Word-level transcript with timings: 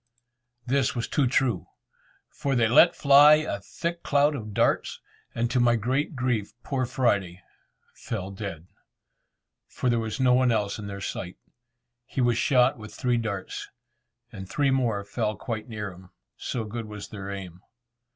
This 0.65 0.95
was 0.95 1.07
too 1.07 1.27
true, 1.27 1.67
for 2.31 2.55
they 2.55 2.67
let 2.67 2.95
fly 2.95 3.35
a 3.35 3.59
thick 3.59 4.01
cloud 4.01 4.33
of 4.33 4.51
darts, 4.51 4.99
and 5.35 5.51
to 5.51 5.59
my 5.59 5.75
great 5.75 6.15
grief 6.15 6.53
poor 6.63 6.87
Friday 6.87 7.39
fell 7.93 8.31
dead, 8.31 8.65
for 9.67 9.91
there 9.91 9.99
was 9.99 10.19
no 10.19 10.33
one 10.33 10.51
else 10.51 10.79
in 10.79 10.87
their 10.87 11.01
sight. 11.01 11.37
He 12.07 12.19
was 12.19 12.35
shot 12.39 12.79
with 12.79 12.95
three 12.95 13.17
darts, 13.17 13.69
and 14.31 14.49
three 14.49 14.71
more 14.71 15.03
fell 15.03 15.35
quite 15.35 15.69
near 15.69 15.91
him, 15.91 16.09
so 16.35 16.63
good 16.63 16.85
was 16.87 17.09
their 17.09 17.29
aim. 17.29 17.61